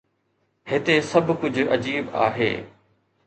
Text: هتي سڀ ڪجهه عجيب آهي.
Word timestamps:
هتي 0.69 0.95
سڀ 1.09 1.27
ڪجهه 1.41 1.69
عجيب 1.77 2.09
آهي. 2.29 2.51